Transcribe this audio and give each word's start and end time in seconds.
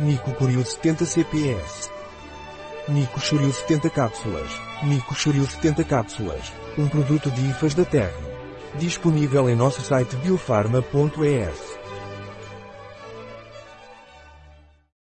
Nico 0.00 0.32
Curio 0.34 0.64
70 0.64 1.06
CPS. 1.06 1.88
Nico 2.88 3.20
Churio 3.20 3.52
70 3.52 3.90
cápsulas. 3.90 4.50
Nico 4.82 5.14
Churio 5.14 5.46
70 5.46 5.84
cápsulas. 5.84 6.52
Um 6.76 6.88
produto 6.88 7.30
de 7.30 7.48
IFAS 7.50 7.74
da 7.74 7.84
Terra. 7.84 8.12
Disponível 8.74 9.48
em 9.48 9.54
nosso 9.54 9.82
site 9.82 10.16
biofarma.es. 10.16 11.73